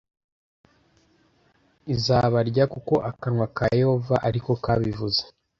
izabarya 1.93 2.63
kuko 2.73 2.93
akanwa 3.09 3.45
ka 3.55 3.65
Yehova 3.79 4.15
ari 4.27 4.39
ko 4.45 4.51
kabivuze 4.63 5.21